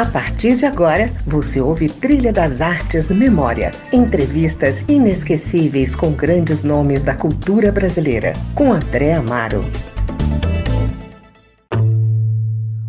[0.00, 3.70] A partir de agora, você ouve Trilha das Artes Memória.
[3.92, 8.32] Entrevistas inesquecíveis com grandes nomes da cultura brasileira.
[8.54, 9.62] Com André Amaro.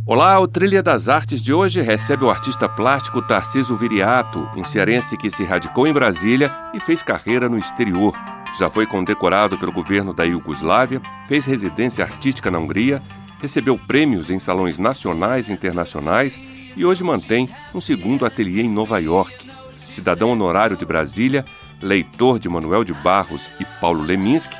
[0.05, 5.17] Olá, o Trilha das Artes de hoje recebe o artista plástico Tarciso Viriato, um cearense
[5.17, 8.13] que se radicou em Brasília e fez carreira no exterior.
[8.57, 13.03] Já foi condecorado pelo governo da Iugoslávia, fez residência artística na Hungria,
[13.41, 16.39] recebeu prêmios em salões nacionais e internacionais
[16.75, 19.49] e hoje mantém um segundo ateliê em Nova York.
[19.91, 21.45] Cidadão honorário de Brasília,
[21.81, 24.55] leitor de Manuel de Barros e Paulo Leminski,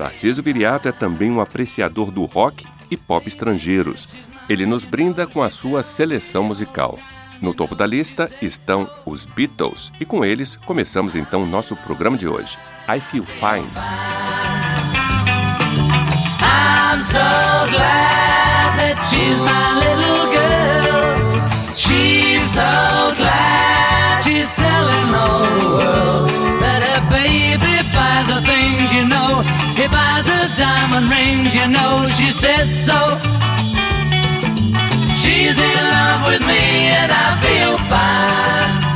[0.00, 4.08] Tarcísio Viriato é também um apreciador do rock e pop estrangeiros.
[4.48, 6.98] Ele nos brinda com a sua seleção musical.
[7.40, 12.16] No topo da lista estão os Beatles e com eles começamos então o nosso programa
[12.16, 12.58] de hoje.
[12.88, 13.68] I Feel Fine.
[16.42, 17.20] I'm so
[17.70, 20.79] glad that she's my little girl.
[22.50, 25.28] So glad she's telling the
[25.78, 29.46] world that her baby buys the things you know.
[29.78, 32.06] He buys the diamond rings, you know.
[32.18, 32.98] She said so.
[35.14, 38.89] She's in love with me and I feel fine.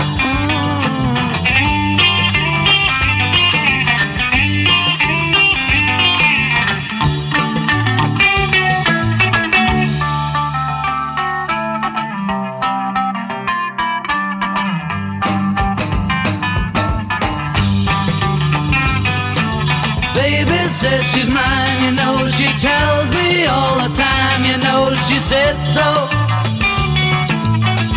[20.84, 25.57] Says she's mine, you know she tells me all the time, you know she said
[25.57, 25.87] so.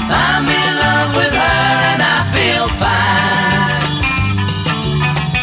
[0.07, 3.81] I'm in love with her and I feel fine.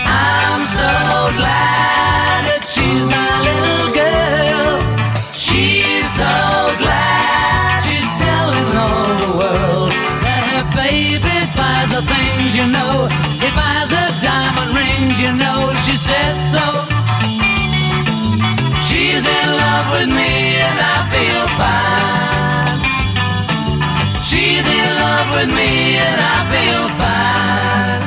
[0.06, 0.92] I'm so
[1.36, 4.72] glad that she's my little girl.
[5.34, 6.34] She's so
[6.80, 13.10] glad she's telling all the world that her baby buys the things, you know.
[13.42, 16.53] He buys the diamond rings, you know she said so.
[19.94, 22.80] With me and I feel fine.
[24.20, 28.02] She's in love with me and I feel fine.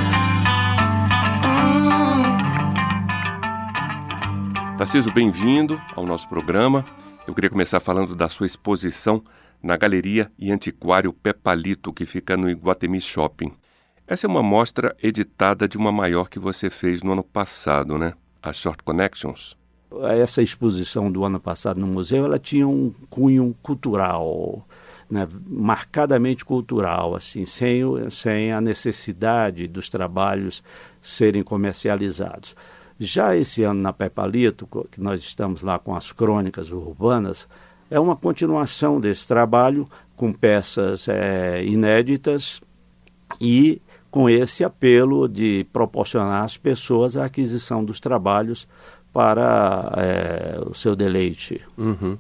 [4.74, 4.78] Mm.
[4.78, 6.86] Tarciso, bem-vindo ao nosso programa.
[7.26, 9.24] Eu queria começar falando da sua exposição
[9.64, 13.52] na Galeria e Antiquário Pepalito, que fica no Iguatemi Shopping.
[14.06, 18.14] Essa é uma mostra editada de uma maior que você fez no ano passado, né?
[18.42, 19.57] A Short Connections
[20.10, 24.68] essa exposição do ano passado no museu ela tinha um cunho cultural,
[25.10, 30.62] né, marcadamente cultural, assim, sem, sem a necessidade dos trabalhos
[31.02, 32.56] serem comercializados.
[33.00, 37.48] Já esse ano na Pepalito, que nós estamos lá com as crônicas urbanas,
[37.90, 42.60] é uma continuação desse trabalho com peças é, inéditas
[43.40, 48.68] e com esse apelo de proporcionar às pessoas a aquisição dos trabalhos
[49.14, 51.62] para é, o seu deleite.
[51.78, 52.18] Uhum.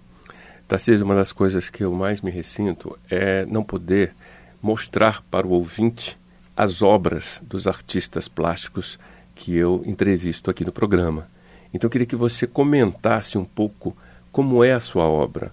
[0.68, 4.14] Tarcísio, uma das coisas que eu mais me ressinto é não poder
[4.62, 6.18] mostrar para o ouvinte
[6.56, 9.00] as obras dos artistas plásticos
[9.36, 11.28] que eu entrevisto aqui no programa.
[11.74, 13.96] Então eu queria que você comentasse um pouco
[14.32, 15.52] como é a sua obra,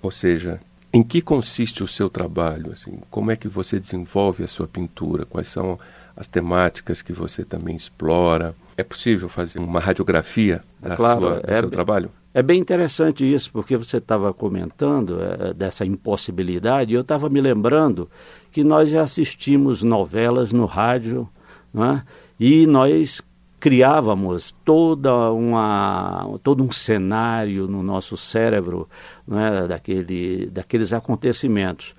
[0.00, 0.60] ou seja,
[0.92, 5.26] em que consiste o seu trabalho, assim, como é que você desenvolve a sua pintura,
[5.26, 5.78] quais são
[6.16, 8.54] as temáticas que você também explora.
[8.76, 12.10] É possível fazer uma radiografia da claro, sua, do é, seu trabalho?
[12.32, 17.40] É bem interessante isso, porque você estava comentando é, dessa impossibilidade, e eu estava me
[17.40, 18.10] lembrando
[18.50, 21.28] que nós já assistimos novelas no rádio,
[21.76, 22.02] é?
[22.38, 23.22] e nós
[23.60, 28.88] criávamos toda uma, todo um cenário no nosso cérebro
[29.30, 29.68] é?
[29.68, 31.94] daquele, daqueles acontecimentos.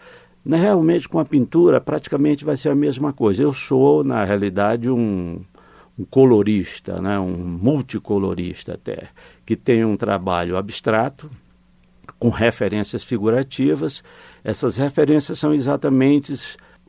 [0.47, 3.41] Realmente, com a pintura, praticamente vai ser a mesma coisa.
[3.41, 5.41] Eu sou, na realidade, um,
[5.97, 7.19] um colorista, né?
[7.19, 9.09] um multicolorista até,
[9.45, 11.29] que tem um trabalho abstrato,
[12.19, 14.03] com referências figurativas.
[14.43, 16.33] Essas referências são exatamente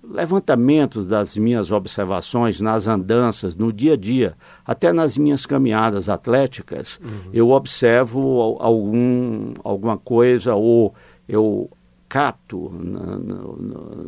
[0.09, 7.01] levantamentos das minhas observações nas andanças, no dia a dia, até nas minhas caminhadas atléticas,
[7.03, 7.31] uhum.
[7.33, 10.95] eu observo algum, alguma coisa ou
[11.29, 11.69] eu
[12.09, 13.37] cato na, na,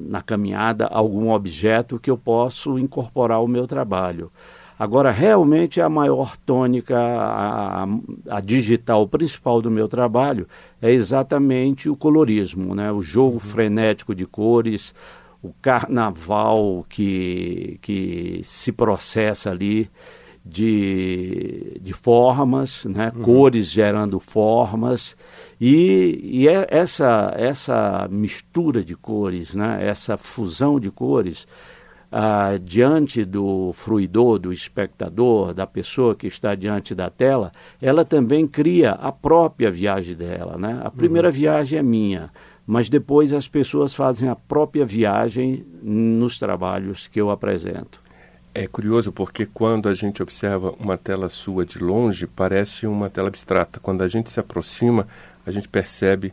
[0.09, 4.31] na, caminhada algum objeto que eu posso incorporar ao meu trabalho.
[4.79, 7.85] Agora, realmente, a maior tônica, a,
[8.31, 10.47] a, digital principal do meu trabalho
[10.81, 12.93] é exatamente o colorismo, né?
[12.93, 13.41] o jogo uhum.
[13.41, 14.95] frenético de cores,
[15.43, 19.91] o carnaval que, que se processa ali.
[20.45, 23.13] de, de formas, né?
[23.15, 23.23] Uhum.
[23.23, 25.15] cores gerando formas,
[25.61, 29.79] e, e é essa, essa mistura de cores, né?
[29.83, 31.47] essa fusão de cores,
[32.11, 38.47] ah, diante do fruidor, do espectador, da pessoa que está diante da tela, ela também
[38.47, 40.57] cria a própria viagem dela.
[40.57, 40.81] Né?
[40.83, 41.35] A primeira uhum.
[41.35, 42.31] viagem é minha,
[42.67, 48.01] mas depois as pessoas fazem a própria viagem nos trabalhos que eu apresento.
[48.55, 53.29] É curioso porque quando a gente observa uma tela sua de longe, parece uma tela
[53.29, 53.79] abstrata.
[53.79, 55.07] Quando a gente se aproxima,
[55.47, 56.33] a gente percebe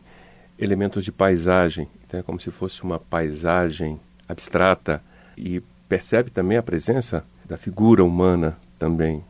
[0.58, 5.02] elementos de paisagem, então é como se fosse uma paisagem abstrata
[5.36, 9.22] e percebe também a presença da figura humana também.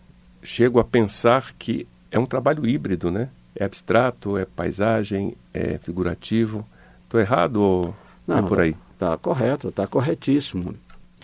[0.43, 3.29] Chego a pensar que é um trabalho híbrido, né?
[3.55, 6.65] É abstrato, é paisagem, é figurativo.
[7.05, 7.95] Estou errado ou
[8.27, 8.77] Não, é por aí?
[8.93, 10.75] Está correto, está corretíssimo.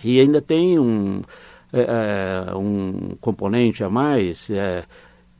[0.03, 1.21] E ainda tem um,
[1.71, 4.49] é, é, um componente a mais.
[4.49, 4.83] É,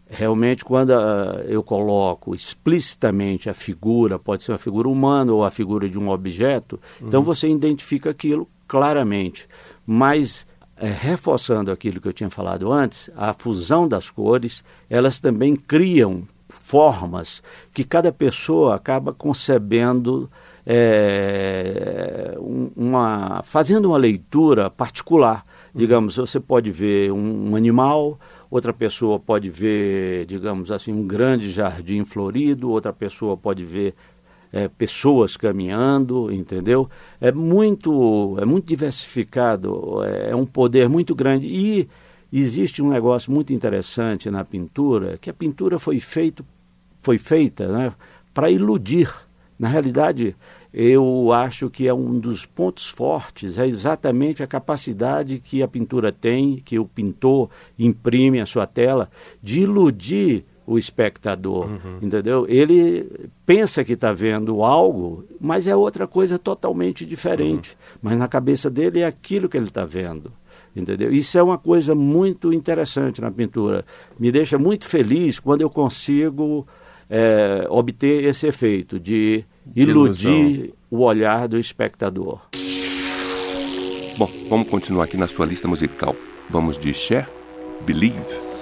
[0.08, 5.52] realmente, quando uh, eu coloco explicitamente a figura, pode ser uma figura humana ou a
[5.52, 7.08] figura de um objeto, então uhum.
[7.08, 9.48] então você identifica aquilo claramente.
[9.86, 10.46] Mas,
[10.78, 16.28] é, reforçando aquilo que eu tinha falado antes, a fusão das cores, elas também criam
[16.50, 17.42] formas
[17.74, 20.30] que cada pessoa acaba concebendo
[20.66, 22.36] é,
[22.76, 25.46] uma, fazendo uma leitura particular.
[25.74, 28.20] Digamos, você pode ver um, um animal,
[28.50, 33.96] outra pessoa pode ver, digamos assim, um grande jardim florido, outra pessoa pode ver
[34.54, 36.88] é, pessoas caminhando, entendeu?
[37.20, 41.48] É muito, é muito diversificado, é, é um poder muito grande.
[41.48, 41.90] E
[42.32, 46.46] existe um negócio muito interessante na pintura, que a pintura foi, feito,
[47.02, 47.92] foi feita né,
[48.32, 49.12] para iludir.
[49.58, 50.36] Na realidade,
[50.72, 56.12] eu acho que é um dos pontos fortes, é exatamente a capacidade que a pintura
[56.12, 59.10] tem, que o pintor imprime a sua tela,
[59.42, 61.98] de iludir o espectador, uhum.
[62.02, 62.46] entendeu?
[62.48, 67.72] Ele pensa que está vendo algo, mas é outra coisa totalmente diferente.
[67.72, 68.00] Uhum.
[68.04, 70.32] Mas na cabeça dele é aquilo que ele está vendo,
[70.76, 71.14] entendeu?
[71.14, 73.86] Isso é uma coisa muito interessante na pintura.
[74.18, 76.66] Me deixa muito feliz quando eu consigo
[77.10, 79.44] é, obter esse efeito de
[79.76, 82.40] iludir o olhar do espectador.
[84.18, 86.16] Bom, vamos continuar aqui na sua lista musical.
[86.50, 87.28] Vamos de Cher,
[87.86, 88.53] Believe.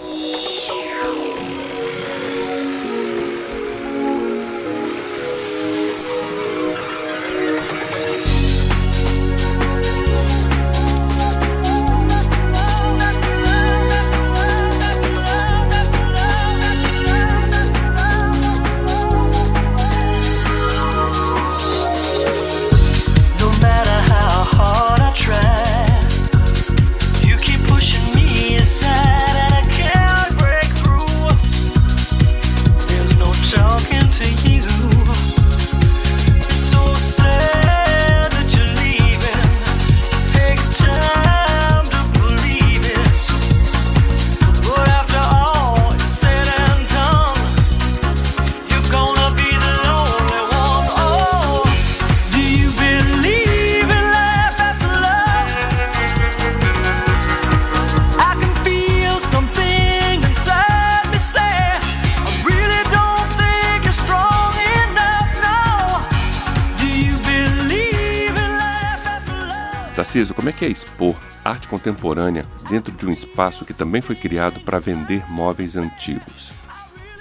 [70.12, 74.14] Tarcísio, como é que é expor arte contemporânea dentro de um espaço que também foi
[74.14, 76.52] criado para vender móveis antigos?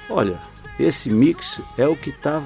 [0.08, 0.40] Olha,
[0.76, 2.42] esse mix é o que está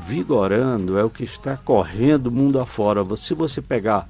[0.00, 3.02] vigorando, é o que está correndo mundo afora.
[3.16, 4.06] Se você pegar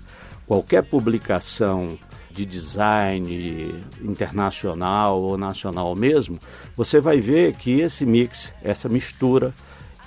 [0.48, 1.96] qualquer publicação
[2.28, 6.40] de design internacional ou nacional mesmo,
[6.74, 9.54] você vai ver que esse mix, essa mistura,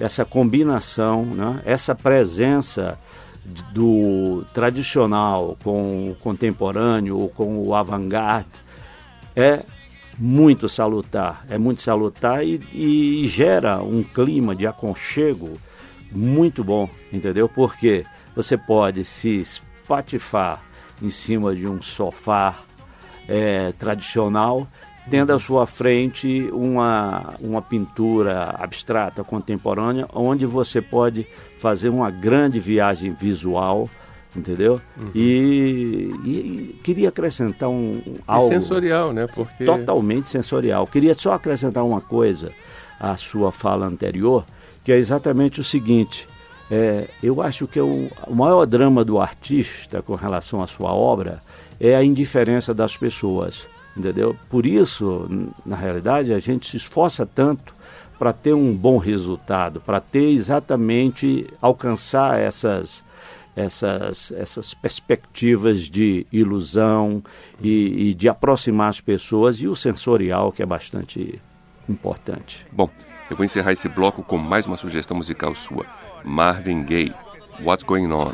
[0.01, 2.99] essa combinação, né, essa presença
[3.43, 8.49] do tradicional com o contemporâneo ou com o avant-garde
[9.35, 9.63] é
[10.17, 15.57] muito salutar, é muito salutar e, e, gera um clima de aconchego
[16.11, 17.49] muito bom, entendeu?
[17.49, 18.05] Porque
[18.35, 20.61] você pode se espatifar
[21.01, 22.59] em cima de um sofá
[23.27, 24.67] é, tradicional
[25.09, 31.25] tendo à sua frente uma, uma pintura abstrata, contemporânea, onde você pode
[31.57, 33.89] fazer uma grande viagem visual,
[34.35, 34.79] entendeu?
[34.97, 35.11] Uhum.
[35.15, 38.47] E, e, queria acrescentar um, algo...
[38.47, 39.27] sensorial, né?
[39.27, 39.65] Porque...
[39.65, 40.85] Totalmente sensorial.
[40.85, 42.51] Queria só acrescentar uma coisa
[42.99, 44.45] à sua fala anterior,
[44.83, 46.27] que é exatamente o seguinte...
[46.73, 50.93] É, eu acho que é o, o maior drama do artista com relação à sua
[50.93, 51.41] obra
[51.77, 54.35] é a indiferença das pessoas entendeu?
[54.49, 55.27] Por isso,
[55.65, 57.73] na realidade, a gente se esforça tanto
[58.17, 63.03] para ter um bom resultado, para ter exatamente alcançar essas
[63.55, 67.21] essas, essas perspectivas de ilusão
[67.61, 71.41] e, e, de aproximar as pessoas e o sensorial que é bastante
[71.89, 72.65] importante.
[72.71, 72.89] Bom,
[73.29, 75.85] eu vou encerrar esse bloco com mais uma sugestão musical sua,
[76.23, 77.13] Marvin Gaye,
[77.61, 78.33] What's Going On.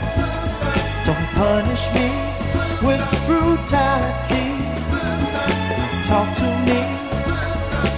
[1.41, 2.07] Punish me
[2.83, 4.45] with brutality.
[6.05, 6.81] Talk to me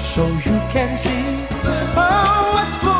[0.01, 1.45] so you can see
[1.97, 2.92] oh, what's going on.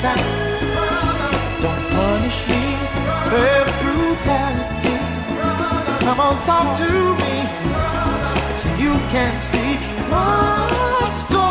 [0.00, 0.20] Sound.
[1.60, 2.62] Don't punish me
[3.32, 4.96] with brutality.
[6.04, 6.90] Come on, talk to
[7.20, 7.34] me.
[8.82, 9.76] You can see
[10.08, 11.49] what's going on.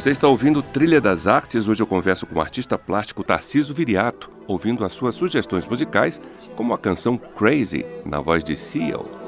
[0.00, 1.68] Você está ouvindo Trilha das Artes.
[1.68, 6.18] Hoje eu converso com o artista plástico Tarciso Viriato, ouvindo as suas sugestões musicais,
[6.56, 9.19] como a canção Crazy, na voz de Seal.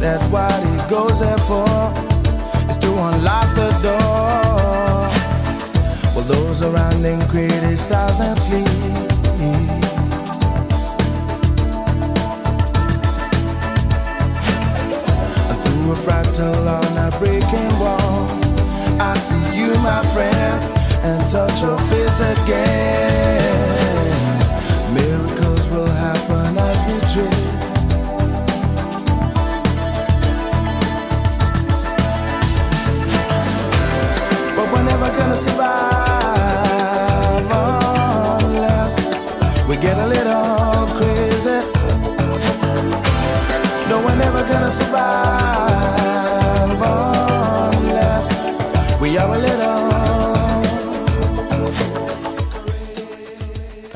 [0.00, 1.68] Years that what he goes there for
[2.70, 5.08] is to unlock the door.
[6.14, 8.66] Well, those around him criticize and sleep.
[15.62, 18.26] through a fractal on a breaking wall.
[19.00, 20.64] I see you, my friend,
[21.04, 23.49] and touch your face again.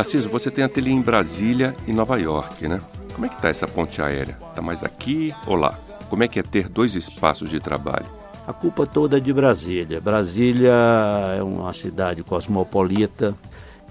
[0.05, 2.79] Tarcísio, você tem ateliê em Brasília e Nova York, né?
[3.15, 4.37] Como é que tá essa ponte aérea?
[4.55, 5.73] Tá mais aqui ou lá?
[6.11, 8.05] Como é que é ter dois espaços de trabalho?
[8.47, 10.03] A culpa toda é de Brasília.
[10.03, 10.75] Brasília
[11.39, 13.35] é uma cidade cosmopolita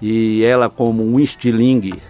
[0.00, 2.00] e ela, como um estilingue,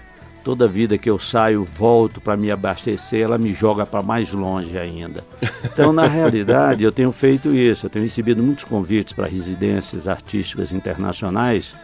[0.44, 4.76] toda vida que eu saio, volto para me abastecer, ela me joga para mais longe
[4.76, 5.24] ainda.
[5.64, 7.86] Então, na realidade, eu tenho feito isso.
[7.86, 11.74] Eu tenho recebido muitos convites para residências artísticas internacionais,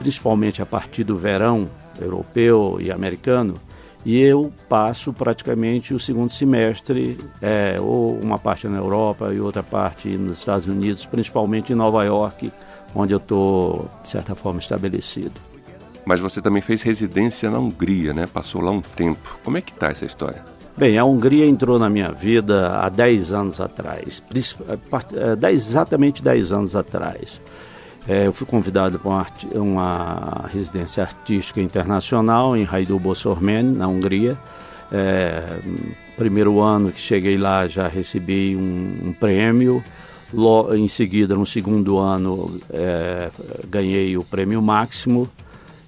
[0.00, 1.68] principalmente a partir do verão
[2.00, 3.54] europeu e americano.
[4.04, 9.62] E eu passo praticamente o segundo semestre, é, ou uma parte na Europa e outra
[9.62, 12.50] parte nos Estados Unidos, principalmente em Nova York,
[12.94, 15.38] onde eu estou, de certa forma, estabelecido.
[16.06, 18.26] Mas você também fez residência na Hungria, né?
[18.26, 19.38] Passou lá um tempo.
[19.44, 20.42] Como é que tá essa história?
[20.78, 24.78] Bem, a Hungria entrou na minha vida há 10 anos atrás, eh,
[25.12, 27.38] eh, 10 exatamente 10 anos atrás.
[28.08, 34.36] Eh, eu fui convidado para uma, uma residência artística internacional em Hajdú-Boszormen, na Hungria.
[34.92, 35.58] Eh,
[36.16, 39.82] primeiro ano que cheguei lá já recebi um, um prêmio.
[40.32, 43.30] Lo- em seguida, no segundo ano, eh,
[43.68, 45.28] ganhei o prêmio máximo.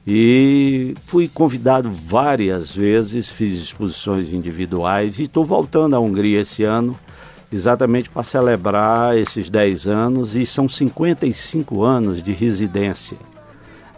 [0.04, 6.96] E fui convidado várias vezes, fiz exposições individuais e estou voltando à Hungria esse ano,
[7.52, 13.18] exatamente para celebrar esses 10 anos e são 55 anos de residência,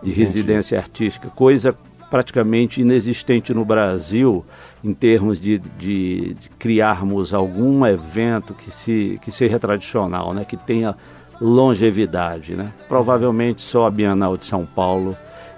[0.03, 1.77] de residência artística, coisa
[2.11, 4.45] praticamente inexistente no Brasil
[4.83, 10.57] em termos de, de, de criarmos algum evento que, se, que seja tradicional, né, que
[10.57, 10.97] tenha
[11.41, 12.55] longevidade.
[12.55, 12.71] Né?
[12.89, 15.17] Provavelmente só a Bienal de São Paulo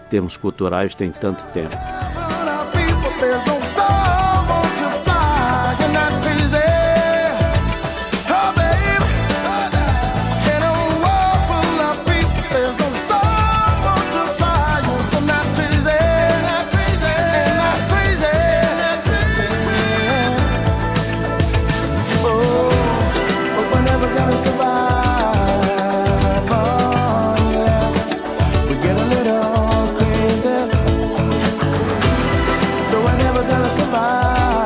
[0.08, 1.76] termos culturais tem tanto tempo.
[33.76, 34.56] Survive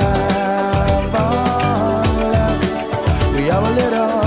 [3.51, 4.21] are a.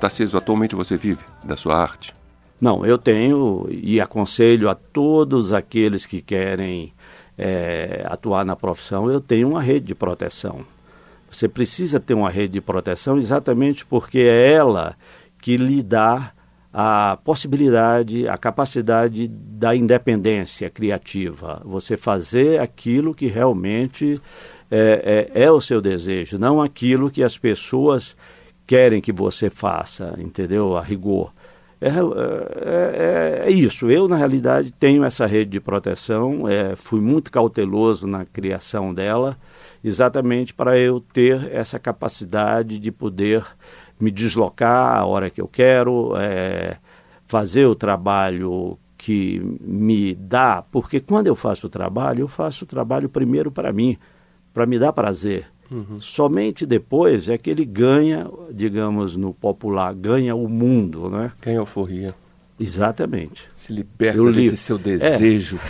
[0.00, 2.17] Tarcísio, atualmente você vive da sua arte?
[2.60, 6.92] Não, eu tenho e aconselho a todos aqueles que querem
[7.36, 10.64] eh, atuar na profissão, eu tenho uma rede de proteção.
[11.30, 14.96] Você precisa ter uma rede de proteção exatamente porque é ela
[15.40, 16.32] que lhe dá
[16.72, 21.62] a possibilidade, a capacidade da independência criativa.
[21.64, 24.20] Você fazer aquilo que realmente
[24.70, 28.16] é, é, é o seu desejo, não aquilo que as pessoas
[28.66, 30.76] querem que você faça, entendeu?
[30.76, 31.32] A rigor.
[31.80, 33.90] É, é, é, isso.
[33.90, 39.36] Eu, na realidade, tenho essa rede de proteção, é, fui muito cauteloso na criação dela,
[39.82, 43.44] exatamente para eu ter essa capacidade de poder
[43.98, 46.78] me deslocar a hora que eu quero, é,
[47.26, 52.66] fazer o trabalho que me dá, porque quando eu faço o trabalho, eu faço o
[52.66, 53.96] trabalho primeiro para mim,
[54.52, 55.46] para me dar prazer.
[55.70, 56.00] Uhum.
[56.00, 61.32] Somente depois é que ele ganha, digamos, no popular, ganha o mundo, né?
[61.42, 62.14] Ganha alforria.
[62.60, 63.48] Exatamente.
[63.54, 65.60] Se liberta desse seu desejo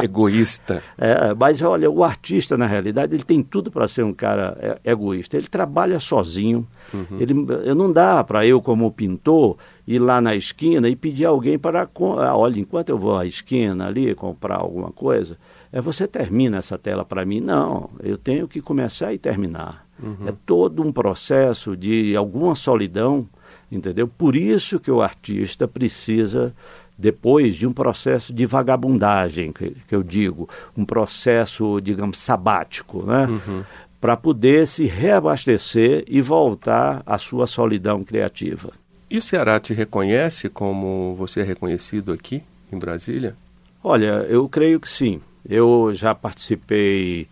[0.00, 0.04] é.
[0.04, 0.82] egoísta.
[0.96, 5.36] É, mas olha, o artista, na realidade, ele tem tudo para ser um cara egoísta.
[5.36, 6.66] Ele trabalha sozinho.
[6.94, 7.18] Uhum.
[7.20, 7.34] Ele,
[7.74, 11.82] não dá para eu, como pintor, ir lá na esquina e pedir alguém para.
[11.82, 15.36] Ah, olha, enquanto eu vou à esquina ali comprar alguma coisa, é
[15.80, 17.40] você termina essa tela para mim.
[17.40, 19.86] Não, eu tenho que começar e terminar.
[20.02, 20.28] Uhum.
[20.28, 23.28] É todo um processo de alguma solidão
[23.76, 24.06] entendeu?
[24.06, 26.54] Por isso que o artista precisa
[26.96, 33.26] depois de um processo de vagabundagem, que, que eu digo, um processo, digamos, sabático, né?
[33.26, 33.64] Uhum.
[34.00, 38.72] para poder se reabastecer e voltar à sua solidão criativa.
[39.08, 43.36] E o Ceará te reconhece como você é reconhecido aqui em Brasília?
[43.82, 45.20] Olha, eu creio que sim.
[45.48, 47.26] Eu já participei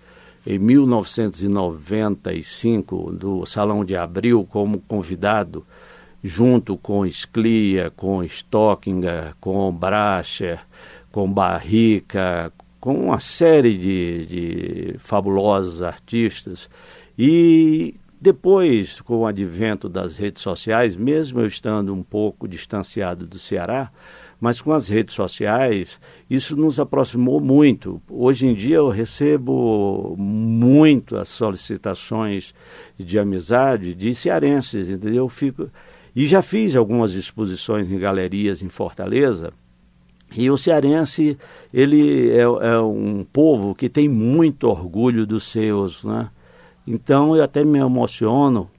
[0.47, 5.65] em 1995 do Salão de Abril como convidado,
[6.23, 10.61] junto com Sclia, com Stockinger, com Bracher,
[11.13, 16.71] com Barrica, com uma série de, de fabulosos artistas.
[17.19, 23.39] E depois, com o advento das redes sociais, mesmo eu estando um pouco distanciado do
[23.39, 23.91] Ceará,
[24.41, 28.01] mas com as redes sociais, isso nos aproximou muito.
[28.09, 32.55] Hoje em dia eu recebo muito as solicitações
[32.99, 35.25] de amizade de cearenses, entendeu?
[35.25, 35.69] Eu fico
[36.17, 39.53] e já fiz algumas exposições em galerias em Fortaleza.
[40.37, 41.37] E o cearense,
[41.73, 46.31] ele é, é um povo que tem muito orgulho dos seus, né?
[46.87, 48.71] Então eu até me emociono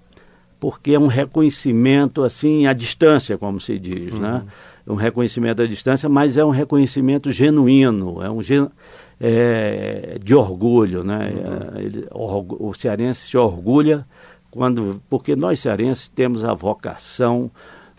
[0.59, 4.33] porque é um reconhecimento assim à distância, como se diz, né?
[4.33, 4.33] uhum.
[4.33, 4.43] né?
[4.91, 8.41] Um reconhecimento à distância, mas é um reconhecimento genuíno, é um
[9.19, 11.31] é, de orgulho, né?
[11.31, 11.79] Uhum.
[11.79, 14.05] Ele, o, o cearense se orgulha
[14.49, 17.49] quando, porque nós cearenses temos a vocação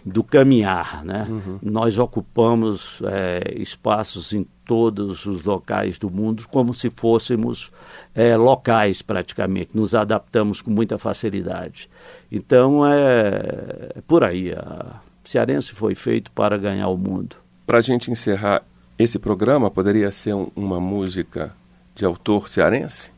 [0.05, 1.27] do caminhar, né?
[1.31, 1.59] Uhum.
[1.63, 7.71] Nós ocupamos é, espaços em todos os locais do mundo como se fôssemos
[8.15, 11.89] é, locais praticamente, nos adaptamos com muita facilidade.
[12.31, 17.37] Então é, é por aí, a Cearense foi feito para ganhar o mundo.
[17.67, 18.63] Para a gente encerrar
[18.99, 21.55] esse programa, poderia ser um, uma música
[21.95, 23.11] de autor cearense?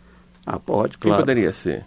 [0.46, 1.16] Ah, pode, claro.
[1.16, 1.84] Quem poderia ser?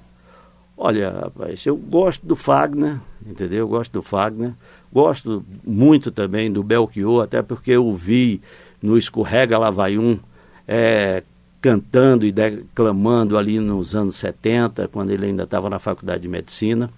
[0.77, 3.59] Olha, rapaz, eu gosto do Fagner, entendeu?
[3.59, 4.53] Eu gosto do Fagner.
[4.91, 8.41] Gosto muito também do Belchior, até porque eu vi
[8.81, 10.19] no Escorrega Lavaium
[10.67, 11.23] é,
[11.59, 16.89] cantando e declamando ali nos anos 70, quando ele ainda estava na faculdade de medicina.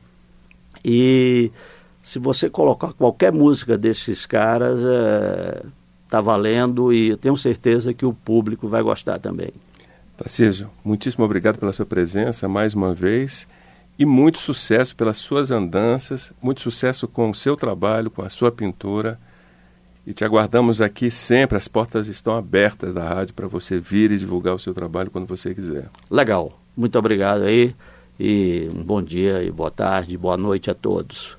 [0.84, 1.52] E
[2.02, 4.80] se você colocar qualquer música desses caras,
[6.06, 9.52] está é, valendo e tenho certeza que o público vai gostar também.
[10.18, 13.48] Tarcísio, muitíssimo obrigado pela sua presença mais uma vez
[13.98, 18.52] e muito sucesso pelas suas andanças, muito sucesso com o seu trabalho, com a sua
[18.52, 19.20] pintura.
[20.08, 24.18] E te aguardamos aqui sempre, as portas estão abertas da rádio para você vir e
[24.18, 25.90] divulgar o seu trabalho quando você quiser.
[26.10, 27.76] Legal, muito obrigado aí
[28.20, 31.39] e um bom dia e boa tarde, boa noite a todos.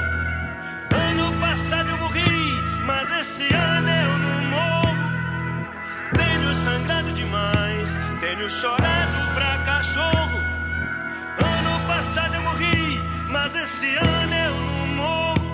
[3.21, 4.95] Esse ano eu não morro.
[6.11, 10.39] Tenho sangrado demais, tenho chorado pra cachorro.
[11.37, 15.51] Ano passado eu morri, mas esse ano eu não morro.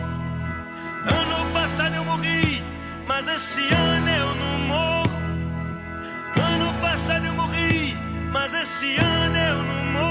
[1.19, 2.63] Ano passado eu morri,
[3.05, 5.17] mas esse ano eu não morro.
[6.53, 7.93] Ano passado eu morri,
[8.31, 10.07] mas esse ano eu não morro.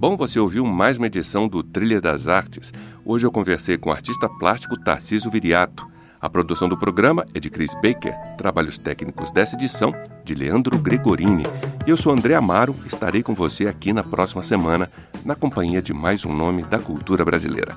[0.00, 2.72] Bom, você ouviu mais uma edição do Trilha das Artes.
[3.10, 5.88] Hoje eu conversei com o artista plástico Tarcísio Viriato.
[6.20, 11.44] A produção do programa é de Chris Baker, trabalhos técnicos dessa edição de Leandro Gregorini.
[11.86, 14.90] Eu sou André Amaro, estarei com você aqui na próxima semana,
[15.24, 17.74] na companhia de mais um nome da cultura brasileira.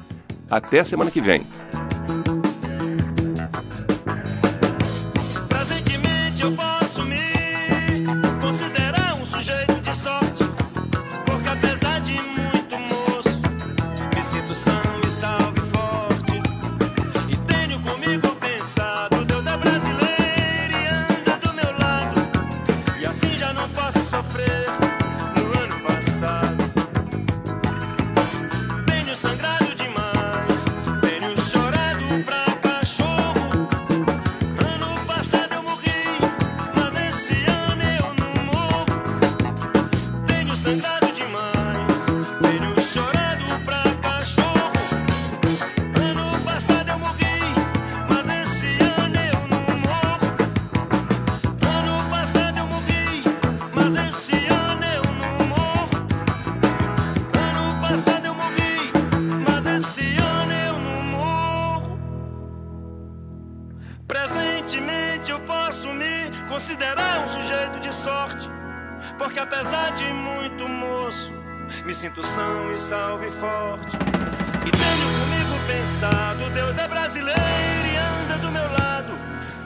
[0.49, 1.41] Até a semana que vem.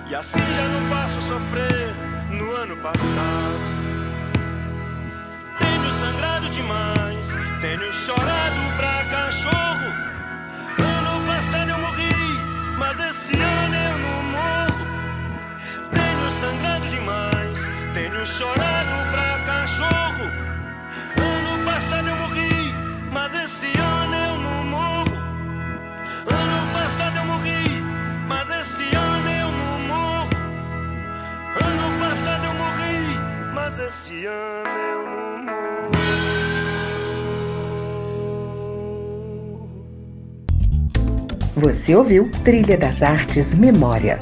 [0.08, 1.96] E assim já não passo sofrer
[2.30, 3.60] no ano passado.
[5.58, 9.90] Tenho sangrado demais, tenho chorado pra cachorro.
[10.78, 12.14] Ano passado eu morri,
[12.78, 14.86] mas esse ano eu não morro.
[15.92, 18.75] Tenho sangrado demais, tenho chorado
[33.76, 35.96] mas esse ano eu não morro.
[41.56, 44.18] Você ouviu Trilha das Artes Memória.